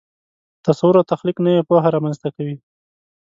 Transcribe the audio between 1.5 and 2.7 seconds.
پوهه رامنځته کوي.